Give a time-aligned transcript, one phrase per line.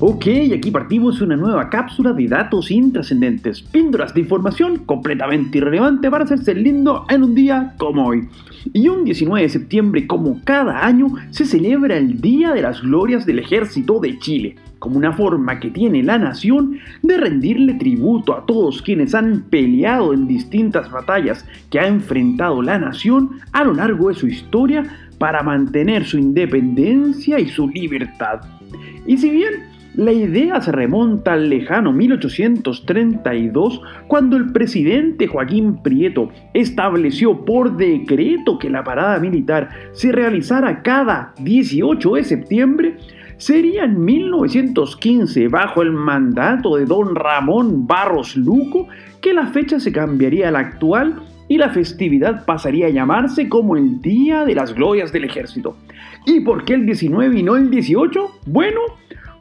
[0.00, 6.22] Ok, aquí partimos una nueva cápsula de datos intrascendentes, píldoras de información completamente irrelevante para
[6.22, 8.28] hacerse lindo en un día como hoy.
[8.72, 13.26] Y un 19 de septiembre, como cada año, se celebra el Día de las Glorias
[13.26, 18.46] del Ejército de Chile, como una forma que tiene la nación de rendirle tributo a
[18.46, 24.10] todos quienes han peleado en distintas batallas que ha enfrentado la nación a lo largo
[24.10, 24.84] de su historia
[25.18, 28.42] para mantener su independencia y su libertad.
[29.04, 36.30] Y si bien la idea se remonta al lejano 1832, cuando el presidente Joaquín Prieto
[36.54, 42.96] estableció por decreto que la parada militar se realizara cada 18 de septiembre,
[43.38, 48.88] sería en 1915, bajo el mandato de don Ramón Barros Luco,
[49.20, 53.76] que la fecha se cambiaría a la actual y la festividad pasaría a llamarse como
[53.76, 55.76] el Día de las Glorias del Ejército.
[56.26, 58.40] ¿Y por qué el 19 y no el 18?
[58.46, 58.80] Bueno,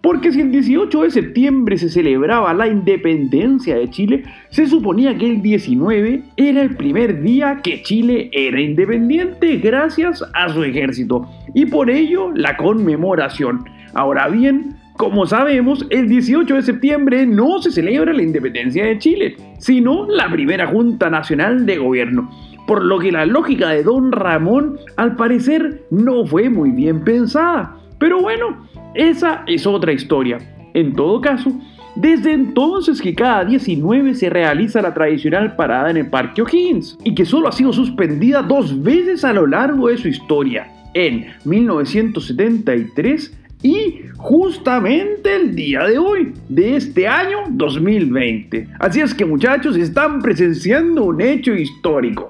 [0.02, 5.30] porque si el 18 de septiembre se celebraba la independencia de Chile, se suponía que
[5.30, 11.66] el 19 era el primer día que Chile era independiente gracias a su ejército, y
[11.66, 13.66] por ello la conmemoración.
[13.94, 19.36] Ahora bien, como sabemos, el 18 de septiembre no se celebra la independencia de Chile,
[19.60, 22.32] sino la primera Junta Nacional de Gobierno,
[22.66, 27.78] por lo que la lógica de don Ramón al parecer no fue muy bien pensada.
[28.00, 30.38] Pero bueno, esa es otra historia.
[30.74, 31.52] En todo caso,
[31.96, 37.16] desde entonces que cada 19 se realiza la tradicional parada en el Parque O'Higgins y
[37.16, 43.36] que solo ha sido suspendida dos veces a lo largo de su historia, en 1973
[43.64, 48.68] y justamente el día de hoy, de este año 2020.
[48.80, 52.30] Así es que muchachos, están presenciando un hecho histórico.